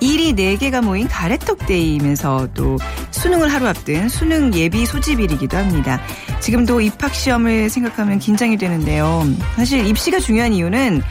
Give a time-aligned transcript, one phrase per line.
[0.00, 2.78] 일이 4개가 모인 가래떡데이면서 또
[3.10, 6.00] 수능을 하루 앞둔 수능 예비 소집일이기도 합니다.
[6.40, 9.22] 지금도 입학시험을 생각하면 긴장이 되는데요.
[9.56, 11.02] 사실 입시가 중요한 이유는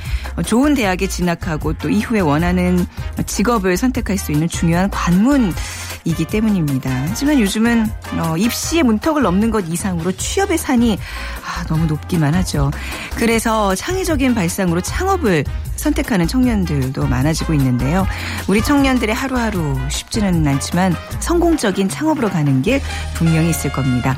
[0.46, 2.86] 좋은 대학에 진학하고 또 이후에 원하는
[3.26, 6.90] 직업을 선택할 수 있는 중요한 관문이기 때문입니다.
[7.10, 7.86] 하지만 요즘은
[8.18, 10.98] 어, 입시의 문턱을 넘는 것 이상으로 취업의 산이
[11.46, 12.72] 아, 너무 높기만 하죠.
[13.16, 15.44] 그래서 창의적인 발상으로 창업을
[15.80, 18.06] 선택하는 청년들도 많아지고 있는데요.
[18.48, 22.82] 우리 청년들의 하루하루 쉽지는 않지만 성공적인 창업으로 가는 길
[23.16, 24.18] 분명히 있을 겁니다.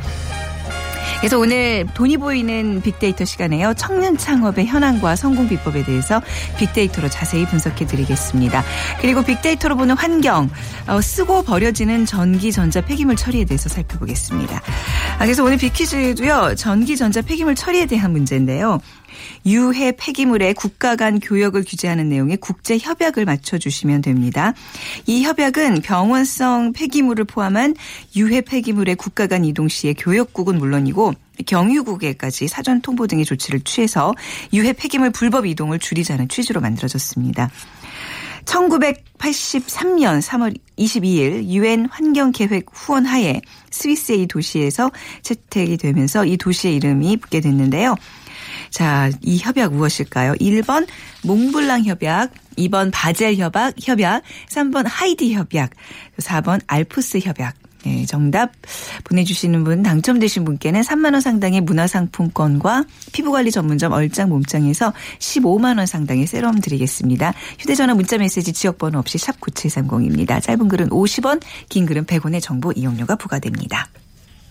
[1.22, 3.76] 그래서 오늘 돈이 보이는 빅데이터 시간에요.
[3.76, 6.20] 청년 창업의 현황과 성공 비법에 대해서
[6.58, 8.64] 빅데이터로 자세히 분석해 드리겠습니다.
[9.00, 10.50] 그리고 빅데이터로 보는 환경,
[10.88, 14.62] 어, 쓰고 버려지는 전기, 전자, 폐기물 처리에 대해서 살펴보겠습니다.
[15.20, 16.56] 아, 그래서 오늘 빅퀴즈도요.
[16.56, 18.80] 전기, 전자, 폐기물 처리에 대한 문제인데요.
[19.46, 24.54] 유해 폐기물의 국가 간 교역을 규제하는 내용의 국제 협약을 맞춰 주시면 됩니다.
[25.06, 27.76] 이 협약은 병원성 폐기물을 포함한
[28.16, 31.14] 유해 폐기물의 국가 간 이동 시의 교역국은 물론이고
[31.46, 34.14] 경유국에까지 사전 통보 등의 조치를 취해서
[34.54, 37.50] 유해 폐기물 불법 이동을 줄이자는 취지로 만들어졌습니다.
[38.46, 47.18] 1983년 3월 22일 유엔 환경계획 후원 하에 스위스의 이 도시에서 채택이 되면서 이 도시의 이름이
[47.18, 47.96] 붙게 됐는데요.
[48.70, 50.34] 자, 이 협약 무엇일까요?
[50.34, 50.88] 1번
[51.24, 55.72] 몽블랑 협약, 2번 바젤 협약, 협약, 3번 하이디 협약,
[56.18, 57.56] 4번 알프스 협약.
[57.84, 58.52] 네, 정답
[59.06, 66.28] 보내주시는 분 당첨되신 분께는 3만 원 상당의 문화상품권과 피부관리 전문점 얼짱 몸짱에서 15만 원 상당의
[66.28, 67.34] 세럼 드리겠습니다.
[67.60, 70.42] 휴대전화 문자메시지 지역번호 없이 샵 9730입니다.
[70.42, 73.88] 짧은 글은 50원, 긴 글은 100원의 정보 이용료가 부과됩니다.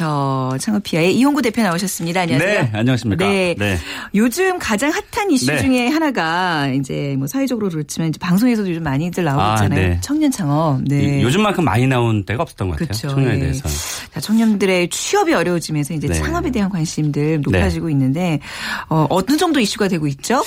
[0.00, 2.22] 빅데이터 창업피아의 이용구 대표 나오셨습니다.
[2.22, 2.62] 안녕하세요.
[2.62, 3.28] 네, 안녕하십니까.
[3.28, 3.54] 네.
[3.58, 3.76] 네.
[4.14, 5.58] 요즘 가장 핫한 이슈 네.
[5.58, 9.88] 중에 하나가 이제 뭐 사회적으로 그렇지만 이제 방송에서도 요즘 많이들 나오고 아, 있잖아요.
[9.88, 9.98] 네.
[10.00, 10.82] 청년 창업.
[10.84, 11.22] 네.
[11.22, 12.86] 요즘만큼 많이 나온 때가 없었던 것 같아요.
[12.88, 13.08] 그렇죠.
[13.08, 13.40] 청년에 네.
[13.40, 13.68] 대해서.
[14.12, 16.14] 자, 청년들의 취업이 어려워지면서 이제 네.
[16.14, 17.92] 창업에 대한 관심들 높아지고 네.
[17.92, 18.40] 있는데
[18.88, 20.42] 어, 어느 정도 이슈가 되고 있죠?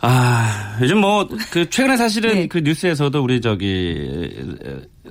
[0.00, 4.32] 아, 요즘 뭐 그 최근에 사실은 그 뉴스에서도 우리 저기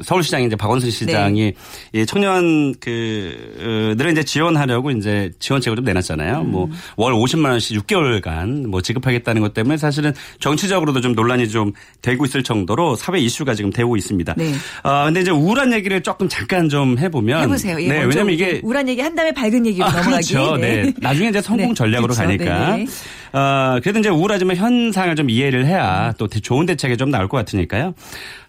[0.02, 1.54] 서울시장이 이제 박원순 시장이
[1.94, 2.06] 네.
[2.06, 6.42] 청년 그들을 이제 지원하려고 이제 지원책을 좀 내놨잖아요.
[6.42, 6.52] 음.
[6.52, 12.44] 뭐월 50만 원씩 6개월간 뭐 지급하겠다는 것 때문에 사실은 정치적으로도 좀 논란이 좀 되고 있을
[12.44, 14.34] 정도로 사회 이슈가 지금 되고 있습니다.
[14.38, 14.54] 네.
[14.84, 17.82] 아 근데 이제 우울한 얘기를 조금 잠깐 좀 해보면 해보세요.
[17.82, 20.34] 예, 네, 왜냐면 이게 우울한 얘기 한 다음에 밝은 얘기로 아, 넘어가기.
[20.34, 20.58] 그렇죠.
[20.58, 20.84] 네.
[20.84, 20.94] 네.
[20.98, 21.74] 나중에 이제 성공 네.
[21.74, 22.24] 전략으로 그렇죠.
[22.24, 22.78] 가니까.
[22.78, 22.86] 네.
[23.34, 27.94] 어, 그래도 이제 우울하지만 현상을 좀 이해를 해야 또 좋은 대책이 좀 나올 것 같으니까요.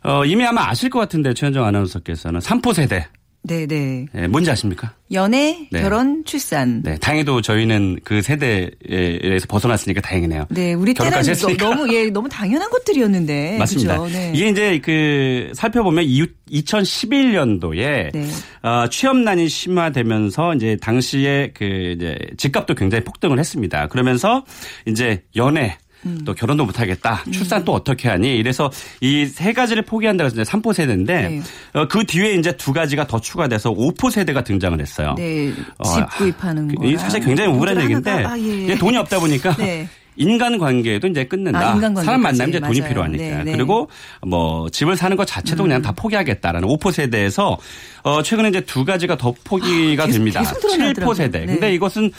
[0.03, 3.06] 어, 이미 아마 아실 것 같은데 최현정 아나운서께서는 삼포 세대.
[3.47, 4.06] 네네.
[4.10, 4.94] 네, 뭔지 아십니까?
[5.12, 5.82] 연애, 네.
[5.82, 6.82] 결혼, 출산.
[6.82, 10.47] 네, 다행히도 저희는 그 세대에서 벗어났으니까 다행이네요.
[10.49, 11.21] 네, 우리 때는
[11.59, 13.59] 너무 예 너무 당연한 것들이었는데.
[13.60, 14.03] 맞습니다.
[14.06, 14.33] 네.
[14.34, 16.04] 이게 이제 그 살펴보면
[16.50, 18.28] 2011년도에 네.
[18.62, 23.88] 어, 취업난이 심화되면서 이제 당시에 그 이제 집값도 굉장히 폭등을 했습니다.
[23.88, 24.44] 그러면서
[24.87, 26.20] 이제 연애 음.
[26.25, 27.25] 또 결혼도 못하겠다.
[27.26, 27.32] 음.
[27.32, 28.37] 출산 또 어떻게 하니?
[28.37, 28.70] 이래서
[29.00, 31.42] 이 세 가지를 포기한다고 해서 이제 3포 세대인데 네.
[31.72, 35.15] 어, 그 뒤에 이제 두 가지가 더 추가돼서 5포 세대가 등장을 했어요.
[35.16, 35.53] 네.
[35.78, 36.98] 어, 집 구입하는 거.
[36.98, 38.75] 사실 굉장히 우울한 얘기인데 아, 예.
[38.76, 39.88] 돈이 없다 보니까 네.
[40.16, 41.72] 인간 관계도 이제 끊는다.
[41.72, 42.88] 아, 사람 만나면 이제 돈이 맞아요.
[42.88, 43.25] 필요하니까.
[43.25, 43.53] 네, 네.
[43.53, 43.88] 그리고
[44.25, 45.69] 뭐 집을 사는 것 자체도 음.
[45.69, 47.59] 그냥 다 포기하겠다라는 5포 세대에서
[48.04, 50.41] 어 최근에 이제 두 가지가 더 포기가 아, 계속, 됩니다.
[50.41, 51.41] 계속 7포 세대.
[51.41, 51.47] 네.
[51.47, 52.12] 근데 이것은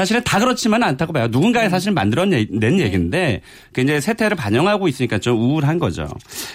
[0.00, 1.28] 사실은 다 그렇지만은 않다고 봐요.
[1.30, 1.70] 누군가의 음.
[1.70, 2.78] 사실 만들어낸 네.
[2.78, 3.42] 얘기인데
[3.74, 6.08] 그 이제 세태를 반영하고 있으니까 좀 우울한 거죠.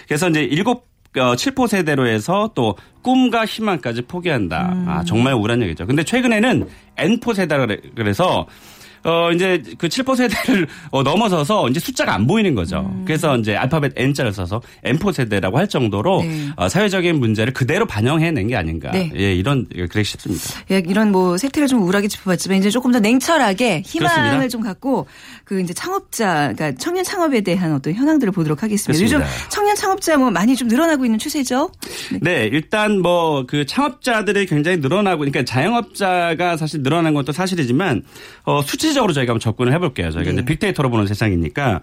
[0.08, 4.72] 그래서 이제 일곱 어, 7포 세대로 해서 또 꿈과 희망까지 포기한다.
[4.74, 4.90] 음.
[4.90, 5.86] 아, 정말 우울한 얘기죠.
[5.86, 8.48] 근데 최근에는 N포 세대라 그래서
[9.06, 12.92] 어 이제 그 7포 세대를 어, 넘어서서 이제 숫자가 안 보이는 거죠.
[12.92, 13.04] 음.
[13.06, 16.50] 그래서 이제 알파벳 N자를 써서 N포 세대라고 할 정도로 네.
[16.58, 18.92] 어, 사회적인 문제를 그대로 반영해낸 게 아닌가.
[18.92, 19.12] 네.
[19.16, 20.44] 예, 이런 그렇게 싶습니다.
[20.72, 24.48] 예, 이런 뭐 세태를 좀 우울하게 짚어봤지만 이제 조금 더 냉철하게 희망을 그렇습니다.
[24.50, 25.08] 좀 갖고
[25.46, 28.98] 그 이제 창업자, 그러니까 청년 창업에 대한 어떤 현황들을 보도록 하겠습니다.
[28.98, 29.26] 그렇습니다.
[29.30, 31.72] 요즘 청년 창업자 뭐 많이 좀 늘어나고 있는 추세죠?
[32.12, 38.04] 네, 네 일단 뭐 그 창업자들이 굉장히 늘어나고, 그러니까 자영업자가 사실 늘어난 것도 사실이지만
[38.44, 40.12] 어, 수치 실질적으로 저희가 한번 접근을 해볼게요.
[40.12, 40.38] 저희가 네.
[40.38, 41.82] 이제 빅데이터로 보는 세상이니까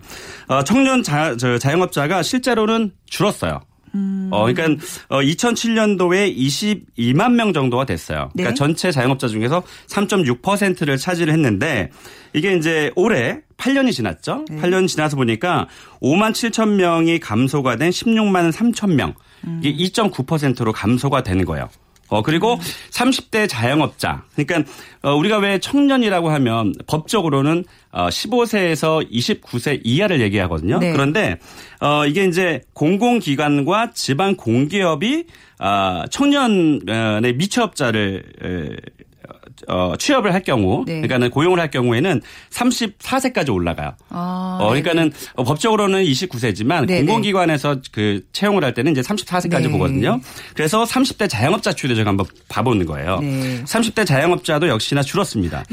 [0.49, 3.61] 어, 청년 자, 저, 자영업자가 실제로는 줄었어요.
[3.95, 4.31] 음.
[4.33, 8.31] 어, 그러니까 어, 2007년도에 22만 명 정도가 됐어요.
[8.33, 8.55] 그러니까 네.
[8.55, 11.91] 전체 자영업자 중에서 3.6%를 차지를 했는데
[12.33, 14.47] 이게 이제 올해 8년이 지났죠.
[14.49, 14.57] 네.
[14.57, 15.69] 8년 지나서 보니까
[16.01, 19.15] 5만 7천 명이 감소가 된 16만 3천 명.
[19.61, 21.69] 이게 2.9%로 감소가 되는 거예요.
[22.13, 22.61] 어, 그리고 음.
[22.91, 24.25] 30대 자영업자.
[24.37, 24.71] 그러니까
[25.03, 30.79] 어, 우리가 왜 청년이라고 하면 법적으로는 어, 15세에서 29세 이하를 얘기하거든요.
[30.79, 30.93] 네.
[30.93, 31.39] 그런데
[31.81, 35.25] 어, 이게 이제 공공기관과 지방 공기업이
[35.59, 38.25] 아, 청년의 미취업자를
[39.69, 40.95] 어, 취업을 할 경우, 네.
[40.95, 42.21] 그러니까는 고용을 할 경우에는
[42.51, 43.95] 34세까지 올라가요.
[44.11, 45.45] 아, 어, 그러니까는 네.
[45.45, 49.69] 법적으로는 29세지만 네 공공기관에서 그 채용을 할 때는 이제 34세까지 네.
[49.69, 50.21] 보거든요.
[50.55, 53.21] 그래서 30대 자영업자 추이를 제가 한번 봐보는 거예요.
[53.21, 53.63] 네.
[53.65, 55.65] 30대 자영업자도 역시나 줄었습니다.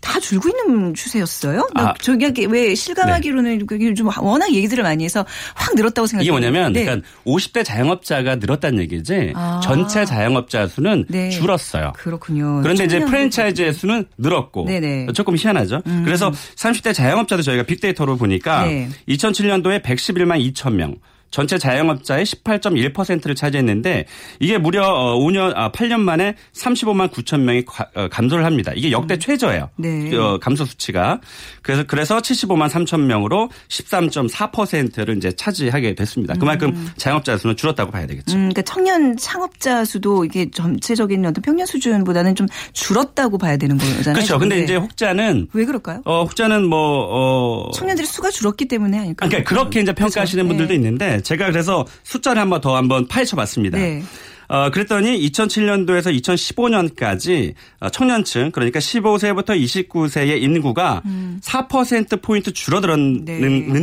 [0.00, 1.68] 다 줄고 있는 추세였어요?
[1.74, 3.94] 아, 저기 왜 실감하기로는 네.
[3.94, 6.24] 좀 워낙 얘기들을 많이 해서 확 늘었다고 생각해요.
[6.24, 6.84] 이게 뭐냐면 네.
[6.84, 9.60] 그러니까 50대 자영업자가 늘었다는 얘기지 아.
[9.62, 11.92] 전체 자영업자 수는 줄었어요.
[11.96, 12.60] 그렇군요.
[12.62, 15.12] 그런데 이제 프랜 프랜차이즈의 수는 늘었고 네네.
[15.14, 15.82] 조금 희한하죠.
[15.86, 16.02] 음.
[16.04, 18.88] 그래서 30대 자영업자도 저희가 빅데이터로 보니까 네.
[19.08, 20.96] 2007년도에 111만 2천 명,
[21.30, 24.06] 전체 자영업자의 18.1%를 차지했는데
[24.40, 28.72] 이게 무려 5년 아 8년 만에 35만 9천 명이 어, 감소를 합니다.
[28.74, 29.18] 이게 역대 음.
[29.18, 29.70] 최저예요.
[29.76, 30.16] 네.
[30.16, 31.20] 어, 감소 수치가.
[31.62, 36.34] 그래서 그래서 75만 3천 명으로 13.4%를 이제 차지하게 됐습니다.
[36.34, 36.90] 그만큼 음.
[36.96, 38.34] 자영업자 수는 줄었다고 봐야 되겠죠.
[38.34, 44.14] 음, 그러니까 청년 창업자 수도 이게 전체적인 어떤 평년 수준보다는 좀 줄었다고 봐야 되는 거잖아요.
[44.14, 44.38] 그렇죠.
[44.38, 46.02] 근데 이제 혹자는 왜 그럴까요?
[46.04, 49.28] 어, 혹자는 뭐 어, 청년들의 수가 줄었기 때문에 아닐까요?
[49.28, 50.48] 그러니까 그렇게 이제 평가하시는 그렇죠.
[50.48, 50.74] 분들도 네.
[50.74, 53.78] 있는데 제가 그래서 숫자를 한번 더 한번 파헤쳐 봤습니다.
[53.78, 54.02] 네.
[54.50, 61.40] 어, 그랬더니 2007년도에서 2015년까지 어, 청년층 그러니까 15세부터 29세의 인구가 음.
[61.40, 63.38] 4%포인트 줄어들었는데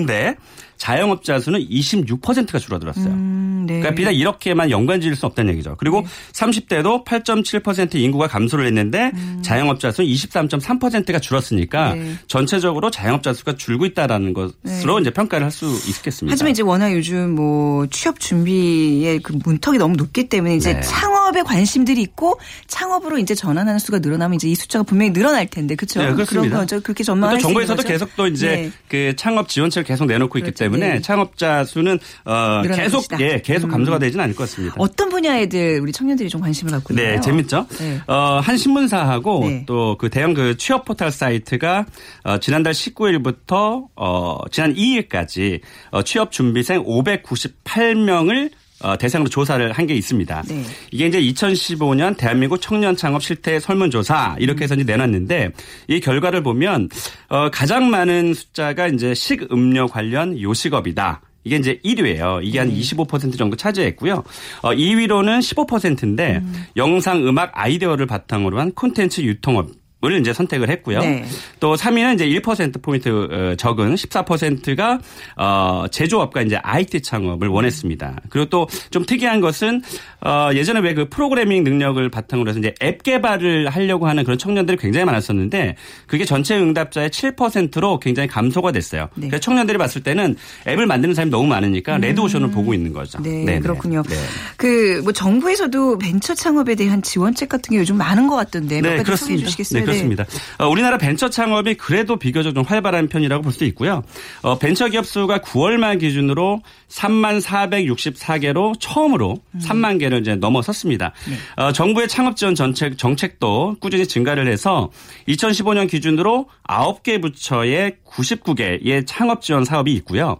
[0.06, 0.36] 네.
[0.78, 3.08] 자영업자 수는 26%가 줄어들었어요.
[3.08, 3.80] 음, 네.
[3.80, 5.76] 그러니까 비단 이렇게만 연관 지을 수 없다는 얘기죠.
[5.78, 6.08] 그리고 네.
[6.32, 9.42] 30대도 8.7% 인구가 감소를 했는데 음.
[9.44, 12.14] 자영업자 수는 23.3%가 줄었으니까 네.
[12.28, 15.02] 전체적으로 자영업자 수가 줄고 있다라는 것으로 네.
[15.02, 16.32] 이제 평가를 할 수 있겠습니다.
[16.32, 20.82] 하지만 이제 워낙 요즘 뭐 취업 준비의 그 문턱이 너무 높기 때문에 이제 네.
[20.82, 26.00] 창업에 관심들이 있고 창업으로 이제 전환하는 수가 늘어나면 이제 이 숫자가 분명히 늘어날 텐데 그렇죠?
[26.02, 26.50] 네, 그렇습니다.
[26.50, 26.80] 그런 거죠.
[26.82, 28.72] 그렇게 전망할 정부에서도 계속 또 이제 네.
[28.88, 30.64] 그 창업 지원책을 계속 내놓고 있기 그렇죠.
[30.68, 31.02] 때문에 네.
[31.02, 33.06] 창업자 수는 어 계속.
[33.20, 33.72] 예 계속 음.
[33.72, 34.76] 감소가 되지는 않을 것 같습니다.
[34.78, 37.16] 어떤 분야에들 우리 청년들이 좀 관심을 갖고 있나요?
[37.16, 37.66] 네, 재밌죠.
[37.80, 38.02] 네.
[38.08, 39.66] 어 한 신문사하고 네.
[39.66, 41.86] 또그 대형 그 취업 포털 사이트가
[42.24, 45.62] 어 지난달 19일부터 어 지난 2일까지
[45.92, 48.57] 어 취업 준비생 598명을 어,
[49.00, 50.44] 대상으로 조사를 한 게 있습니다.
[50.50, 50.64] 네.
[50.92, 55.52] 이게 이제 2015년 대한민국 청년 창업 실태 설문조사 이렇게 해서 이제 내놨는데
[55.88, 56.90] 이 결과를 보면
[57.30, 61.22] 어, 가장 많은 숫자가 이제 식음료 관련 요식업이다.
[61.46, 62.42] 이게 이제 1위예요.
[62.44, 64.22] 이게 한 25% 정도 차지했고요.
[64.62, 66.66] 어, 2위로는 15%인데 음.
[66.76, 69.70] 영상, 음악, 아이디어를 바탕으로 한 콘텐츠 유통업
[70.08, 71.00] 을 이제 선택을 했고요.
[71.00, 71.26] 네.
[71.60, 75.00] 또 3위는 이제 1% 포인트 어, 적은 14%가
[75.36, 78.16] 어 제조업과 이제 IT 창업을 원했습니다.
[78.30, 79.82] 그리고 또 좀 특이한 것은
[80.26, 84.78] 어 예전에 왜 그 프로그래밍 능력을 바탕으로 해서 이제 앱 개발을 하려고 하는 그런 청년들이
[84.78, 85.76] 굉장히 많았었는데
[86.08, 89.10] 그게 전체 응답자의 7%로 굉장히 감소가 됐어요.
[89.14, 89.28] 네.
[89.28, 90.36] 그래서 청년들이 봤을 때는
[90.68, 92.02] 앱을 만드는 사람이 너무 많으니까 음.
[92.02, 93.22] 레드오션을 보고 있는 거죠.
[93.22, 93.60] 네, 네네.
[93.60, 94.02] 그렇군요.
[94.10, 94.16] 네.
[94.58, 99.46] 그뭐 정부에서도 벤처 창업에 대한 지원책 같은 게 요즘 많은 것 같던데 네, 그렇습니다.
[99.46, 99.86] 주시겠어요?
[99.86, 100.26] 네, 그렇습니다.
[100.58, 104.04] 어, 우리나라 벤처 창업이 그래도 비교적 좀 활발한 편이라고 볼 수 있고요.
[104.44, 109.60] 어, 벤처 기업 수가 9월 말 기준으로 3만 464개로 처음으로 음.
[109.60, 111.12] 3만 개를 이제 넘어섰습니다.
[111.28, 111.64] 네.
[111.64, 114.92] 어, 정부의 창업 지원 정책, 정책도 꾸준히 증가를 해서
[115.28, 120.38] 2015년 기준으로 9개 부처의 99개의 창업 지원 사업이 있고요.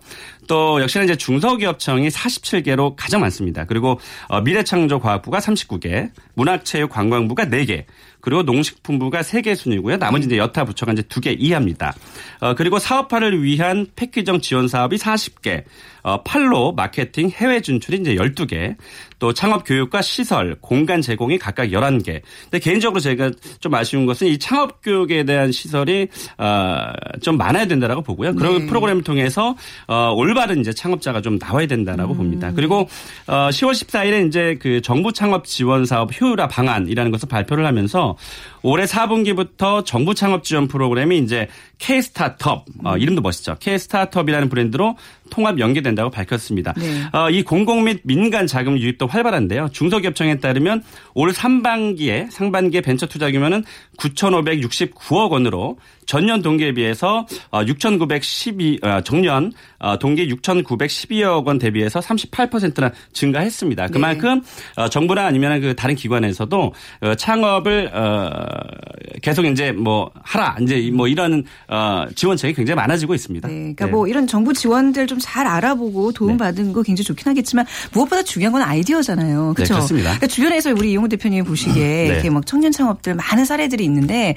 [0.48, 3.66] 또 역시나 이제 중소기업청이 47개로 가장 많습니다.
[3.66, 7.86] 그리고 어, 미래창조과학부가 39개, 문화체육관광부가 4개,
[8.22, 9.98] 그리고 농식품부가 3개 순이고요.
[9.98, 11.94] 나머지 이제 여타 부처가 이제 2개 이하입니다.
[12.40, 15.64] 어, 그리고 사업화를 위한 패키정 지원 사업이 40개,
[16.04, 18.76] 어, 팔로 마케팅 해외 진출이 이제 12개,
[19.20, 22.22] 또 창업 교육과 시설, 공간 제공이 각각 11개.
[22.44, 26.08] 근데 개인적으로 제가 좀 아쉬운 것은 이 창업 교육에 대한 시설이
[26.38, 28.36] 어, 좀 많아야 된다라고 보고요.
[28.36, 28.66] 그런 네.
[28.68, 29.56] 프로그램을 통해서
[29.88, 32.18] 어, 올바른 이제 창업자가 좀 나와야 된다라고 음.
[32.18, 32.52] 봅니다.
[32.56, 32.88] 그리고
[33.28, 38.16] 어, 10월 14일에 이제 그 정부 창업 지원 사업 효율화 방안이라는 것을 발표를 하면서
[38.62, 41.48] 올해 4분기부터 정부 창업 지원 프로그램이 이제
[41.78, 43.56] K 스타트업 어, 이름도 멋있죠.
[43.60, 44.98] K 스타트업이라는 브랜드로
[45.30, 46.74] 통합 연계된다고 밝혔습니다.
[46.78, 47.04] 네.
[47.14, 49.70] 어, 이 공공 및 민간 자금 유입도 활발한데요.
[49.72, 50.84] 중소기업청에 따르면
[51.14, 53.64] 올 3반기에 상반기에 벤처 투자 규모는
[53.98, 62.92] 9,569억 원으로 전년 동기에 비해서 6,912 어, 어, 정년 어, 동기 6,912억 원 대비해서 38%나
[63.14, 63.90] 증가했습니다.
[63.90, 64.42] 그만큼
[64.76, 64.90] 네.
[64.90, 66.74] 정부나 아니면 그 다른 기관에서도
[67.18, 67.92] 창업을
[69.22, 73.48] 계속 이제 뭐 하라 이제 뭐 이런 어, 지원책이 굉장히 많아지고 있습니다.
[73.48, 73.92] 네, 그러니까 네.
[73.92, 76.72] 뭐 이런 정부 지원들 좀 잘 알아보고 도움 받은 네.
[76.72, 79.56] 거 굉장히 좋긴 하겠지만 무엇보다 중요한 건 아이디어잖아요.
[79.56, 79.74] 그렇죠?
[79.74, 80.10] 네, 그렇습니다.
[80.12, 82.06] 그러니까 주변에서 우리 이용호 대표님이 보시기에 네.
[82.08, 84.36] 이렇게 막 청년 창업들 많은 사례들이 있는데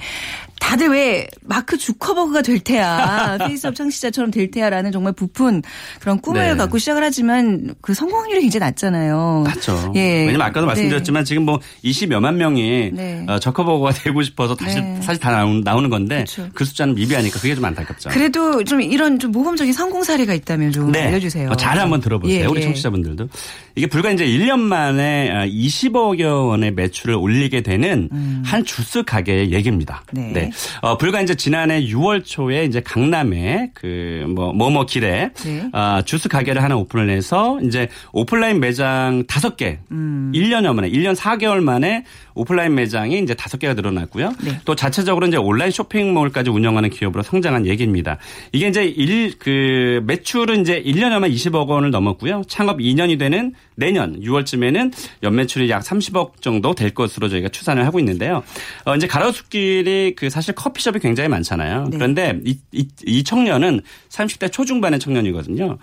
[0.61, 5.63] 다들 왜 마크 주커버그가 될 테야 페이스북 창시자처럼 될 테야라는 정말 부푼
[5.99, 6.55] 그런 꿈을 네.
[6.55, 9.43] 갖고 시작을 하지만 그 성공 확률이 굉장히 낮잖아요.
[9.47, 9.91] 맞죠.
[9.95, 10.19] 예.
[10.27, 12.91] 왜냐면 아까도 말씀드렸지만 지금 뭐 20여만 명이
[13.27, 16.47] 어, 저커버그가 되고 싶어서 다시 사실 다 나오는, 나오는 건데 그렇죠.
[16.53, 18.09] 그 숫자는 미비하니까 그게 좀 안타깝죠.
[18.11, 21.07] 그래도 좀 이런 좀 모범적인 성공 사례가 있다면 좀 네.
[21.07, 21.49] 알려주세요.
[21.49, 22.39] 어, 잘 한번 들어보세요.
[22.39, 22.65] 예, 우리 예.
[22.65, 23.27] 청취자분들도.
[23.75, 28.43] 이게 불과 이제 1년 만에 20억여 원의 매출을 올리게 되는 음.
[28.45, 30.03] 한 주스 가게의 얘기입니다.
[30.11, 30.50] 네.
[30.51, 30.77] 네.
[30.81, 35.69] 어, 불과 이제 지난해 6월 초에 이제 강남에 그뭐 뭐뭐 길에 네.
[35.73, 40.31] 어, 주스 가게를 하나 오픈을 해서 이제 오프라인 매장 5개 음.
[40.33, 42.05] 1년여 만에 1년 4개월 만에
[42.35, 44.33] 오프라인 매장이 이제 5개가 늘어났고요.
[44.43, 44.59] 네.
[44.65, 48.17] 또 자체적으로 이제 온라인 쇼핑몰까지 운영하는 기업으로 성장한 얘기입니다.
[48.51, 52.43] 이게 이제 일 그 매출은 이제 1년여만 20억 원을 넘었고요.
[52.47, 54.93] 창업 2년이 되는 내년 6월쯤에는
[55.23, 58.43] 연매출이 약 30억 정도 될 것으로 저희가 추산을 하고 있는데요.
[58.85, 61.87] 어, 이제 가로수길이 그 사실 커피숍이 굉장히 많잖아요.
[61.89, 61.97] 네.
[61.97, 65.77] 그런데 이, 이, 이, 청년은 30대 초중반의 청년이거든요.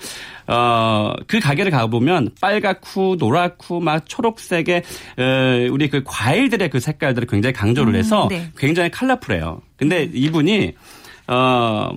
[0.47, 4.83] 어, 그 가게를 가보면 빨갛고 노랗고 막 초록색의
[5.19, 8.51] 어, 우리 그 과일들의 그 색깔들을 굉장히 강조를 음, 해서 음, 네.
[8.57, 9.61] 굉장히 컬러풀해요.
[9.77, 10.75] 근데 이분이
[11.29, 11.91] 어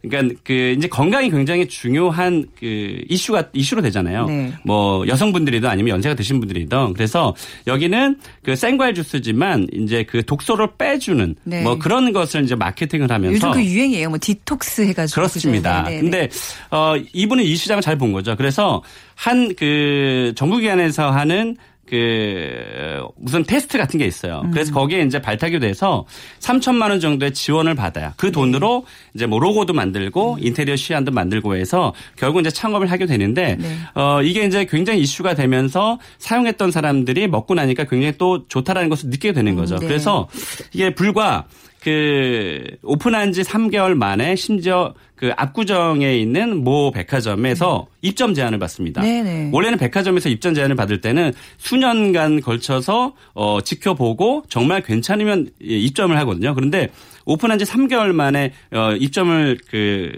[0.00, 4.26] 그러니까 그 이제 건강이 굉장히 중요한 그 이슈가 이슈로 되잖아요.
[4.26, 4.52] 네.
[4.64, 7.34] 뭐 여성분들이든 아니면 연세가 드신 분들이든 그래서
[7.66, 11.62] 여기는 그 생과일 주스지만 이제 그 독소를 빼주는 네.
[11.62, 14.08] 뭐 그런 것을 이제 마케팅을 하면서 요즘 그 유행이에요.
[14.08, 15.82] 뭐 디톡스 해가지고 그렇습니다.
[15.82, 16.00] 네, 네, 네.
[16.00, 16.28] 근데
[16.70, 18.36] 어 이분은 이 시장을 잘 본 거죠.
[18.36, 18.82] 그래서
[19.16, 21.56] 한 그 정부기관에서 하는
[21.88, 24.42] 그 무슨 테스트 같은 게 있어요.
[24.44, 24.50] 음.
[24.50, 26.04] 그래서 거기에 이제 발탁이 돼서
[26.40, 28.12] 3천만 원 정도의 지원을 받아요.
[28.16, 29.10] 그 돈으로 네.
[29.14, 30.38] 이제 뭐 로고도 만들고 음.
[30.40, 33.76] 인테리어 시안도 만들고 해서 결국 이제 창업을 하게 되는데 네.
[33.94, 39.32] 어 이게 이제 굉장히 이슈가 되면서 사용했던 사람들이 먹고 나니까 굉장히 또 좋다라는 것을 느끼게
[39.32, 39.76] 되는 거죠.
[39.76, 39.86] 음, 네.
[39.86, 40.28] 그래서
[40.72, 41.46] 이게 불과
[41.88, 47.94] 그 오픈한 지 3개월 만에 심지어 그 압구정에 있는 모 백화점에서 음.
[48.02, 49.00] 입점 제안을 받습니다.
[49.00, 49.50] 네네.
[49.52, 56.54] 원래는 백화점에서 입점 제안을 받을 때는 수년간 걸쳐서 어 지켜보고 정말 괜찮으면 입점을 하거든요.
[56.54, 56.90] 그런데
[57.24, 60.10] 오픈한 지 3개월 만에 어 입점을 그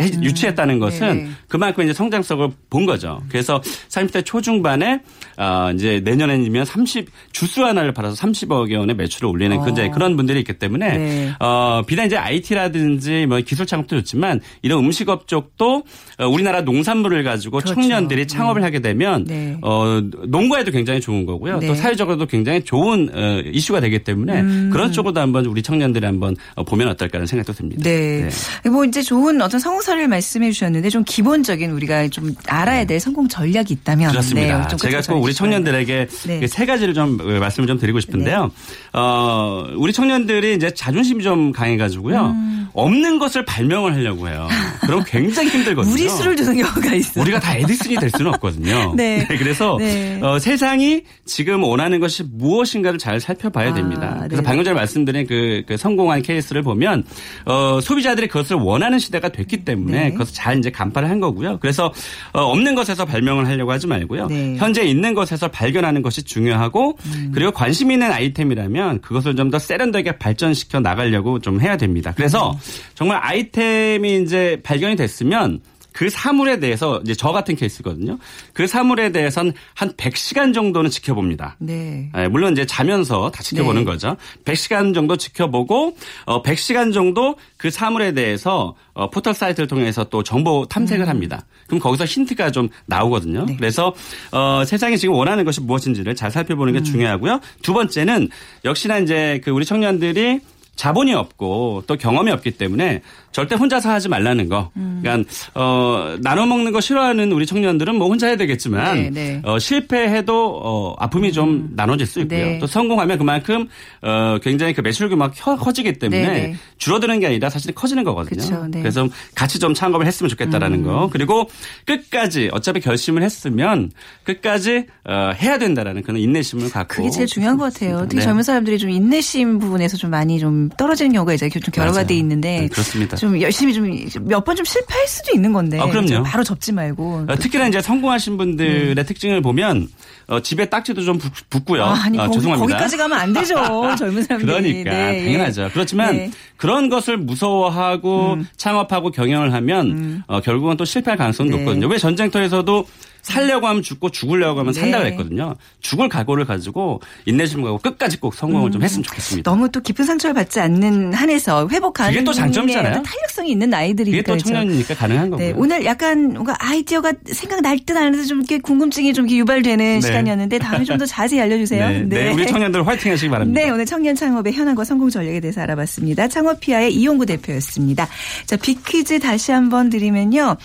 [0.00, 0.24] 음.
[0.24, 3.22] 유치했다는 것은 네 그만큼 이제 성장성을 본 거죠.
[3.28, 5.00] 그래서 30대 초중반에
[5.36, 9.90] 어 이제 내년에면 30 주스 하나를 팔아서 30억 원의 매출을 올리는 어.
[9.92, 11.32] 그런 분들이 있기 때문에 네.
[11.40, 15.84] 어 비단 이제 IT라든지 뭐 기술 창업도 좋지만 이런 음식업 쪽도
[16.18, 17.74] 어, 우리나라 농산물을 가지고 그렇죠.
[17.74, 18.26] 청년들이 네.
[18.26, 18.66] 창업을 네.
[18.66, 19.56] 하게 되면 네.
[19.62, 21.54] 어 농가에도 굉장히 좋은 거고요.
[21.54, 21.74] 또 네.
[21.74, 24.70] 사회적으로도 굉장히 좋은 어 이슈가 되기 때문에 음.
[24.72, 27.82] 그런 쪽으로도 한번 우리 청년들이 한번 어, 보면 어떨까라는 생각도 듭니다.
[27.82, 28.28] 네.
[28.62, 28.70] 네.
[28.70, 33.28] 뭐 이제 좋은 어떤 성공 사례를 말씀해 주셨는데 좀 기본적인 우리가 좀 알아야 될 성공
[33.28, 34.68] 전략이 있다면 그렇습니다.
[34.68, 36.40] 네, 제가 꼭 우리 청년들에게 네.
[36.40, 38.44] 그세 가지를 좀 말씀을 좀 드리고 싶은데요.
[38.44, 38.98] 네.
[38.98, 42.26] 어, 우리 청년들이 이제 자존심이 좀 강해가지고요.
[42.26, 42.68] 음.
[42.72, 44.48] 없는 것을 발명을 하려고 해요.
[44.82, 45.90] 그럼 굉장히 힘들거든요.
[45.94, 47.22] 무리수를 두는 경우가 있어요.
[47.22, 48.94] 우리가 다 에디슨이 될 수는 없거든요.
[48.96, 49.26] 네.
[49.28, 49.36] 네.
[49.36, 49.78] 그래서
[50.22, 54.20] 어, 세상이 지금 원하는 것이 무엇인가를 잘 살펴봐야 아, 됩니다.
[54.24, 57.04] 그래서 방금 전에 말씀드린 그, 그 성공한 케이스 케이스를 보면
[57.46, 60.10] 어, 소비자들이 그것을 원하는 시대가 됐기 때문에 네.
[60.12, 61.58] 그것을 잘 이제 간파를 한 거고요.
[61.60, 61.92] 그래서
[62.32, 64.26] 어, 없는 것에서 발명을 하려고 하지 말고요.
[64.28, 64.56] 네.
[64.58, 67.30] 현재 있는 것에서 발견하는 것이 중요하고 음.
[67.34, 72.12] 그리고 관심 있는 아이템이라면 그것을 좀 더 세련되게 발전시켜 나가려고 좀 해야 됩니다.
[72.16, 72.56] 그래서 음.
[72.94, 75.60] 정말 아이템이 이제 발견이 됐으면
[75.94, 78.18] 그 사물에 대해서 이제 저 같은 케이스거든요.
[78.52, 81.56] 그 사물에 대해서는 한 100시간 정도는 지켜봅니다.
[81.60, 82.10] 네.
[82.12, 83.84] 네 물론 이제 자면서 다 지켜보는 네.
[83.84, 84.16] 거죠.
[84.44, 85.96] 100시간 정도 지켜보고
[86.26, 91.08] 어 100시간 정도 그 사물에 대해서 어 포털 사이트를 통해서 또 정보 탐색을 음.
[91.08, 91.46] 합니다.
[91.68, 93.46] 그럼 거기서 힌트가 좀 나오거든요.
[93.46, 93.54] 네.
[93.56, 93.94] 그래서
[94.32, 96.84] 어 세상에 지금 원하는 것이 무엇인지를 잘 살펴보는 게 음.
[96.84, 97.40] 중요하고요.
[97.62, 98.30] 두 번째는
[98.64, 100.40] 역시나 이제 그 우리 청년들이
[100.76, 103.02] 자본이 없고 또 경험이 없기 때문에
[103.32, 104.70] 절대 혼자서 하지 말라는 거.
[104.76, 105.00] 음.
[105.02, 109.42] 그러니까 어, 나눠 먹는 거 싫어하는 우리 청년들은 뭐 혼자 해야 되겠지만 네, 네.
[109.44, 111.72] 어, 실패해도 어, 아픔이 좀 음.
[111.74, 112.44] 나눠질 수 있고요.
[112.44, 112.58] 네.
[112.58, 113.68] 또 성공하면 그만큼
[114.02, 116.56] 어, 굉장히 그 매출 규모가 커지기 때문에 네, 네.
[116.78, 118.40] 줄어드는 게 아니라 사실 커지는 거거든요.
[118.40, 118.80] 그쵸, 네.
[118.80, 120.84] 그래서 같이 좀 창업을 했으면 좋겠다라는 음.
[120.84, 121.08] 거.
[121.12, 121.48] 그리고
[121.86, 123.90] 끝까지 어차피 결심을 했으면
[124.24, 128.06] 끝까지 어, 해야 된다라는 그런 인내심을 갖고 그게 제일 중요한 것 같아요.
[128.08, 132.14] 특히 젊은 사람들이 좀 인내심 부분에서 좀 많이 좀좀 떨어지는 경우가 이제 좀 결과가 돼
[132.14, 133.16] 있는데 네, 그렇습니다.
[133.16, 133.84] 좀 열심히 좀
[134.24, 136.22] 몇 번 좀 실패할 수도 있는 건데 아, 그럼요.
[136.24, 139.02] 바로 접지 말고 어, 특히나 이제 성공하신 분들의 네.
[139.04, 139.88] 특징을 보면
[140.28, 142.66] 어, 집에 딱지도 좀 붙, 고요 아, 니 아, 거기, 죄송합니다.
[142.74, 143.54] 거기까지 가면 안 되죠.
[143.98, 144.46] 젊은 사람들이.
[144.84, 145.24] 그러니까 네.
[145.24, 145.70] 당연하죠.
[145.72, 146.30] 그렇지만 네.
[146.56, 148.46] 그런 것을 무서워하고 음.
[148.56, 150.22] 창업하고 경영을 하면 음.
[150.26, 151.56] 어, 결국은 또 실패할 가능성이 네.
[151.58, 151.86] 높거든요.
[151.88, 152.86] 왜 전쟁터에서도
[153.24, 155.04] 살려고 하면 죽고 죽으려고 하면 산다 네.
[155.04, 155.56] 그랬거든요.
[155.80, 158.72] 죽을 각오를 가지고 인내심을 갖고 끝까지 꼭 성공을 음.
[158.72, 159.50] 좀 했으면 좋겠습니다.
[159.50, 162.12] 너무 또 깊은 상처를 받지 않는 한에서 회복 가능.
[162.12, 163.02] 이게 또 장점이잖아요.
[163.02, 164.18] 탄력성이 있는 아이들이니까.
[164.18, 165.46] 이게 또 청년이니까 가능한 거고요.
[165.48, 165.54] 네.
[165.56, 170.00] 오늘 약간 뭔가 아이디어가 생각날 듯안듯좀 이렇게 궁금증이 좀 유발되는 네.
[170.00, 171.88] 시간이었는데 다음에 좀 더 자세히 알려주세요.
[171.88, 171.98] 네.
[172.02, 172.24] 네.
[172.26, 172.32] 네.
[172.32, 173.60] 우리 청년들 화이팅 하시기 바랍니다.
[173.60, 173.68] 네.
[173.68, 176.28] 오늘 청년 창업의 현황과 성공 전략에 대해서 알아봤습니다.
[176.28, 178.06] 창업피아의 이용구 대표였습니다.
[178.46, 180.56] 자, 빅퀴즈 다시 한번 드리면요.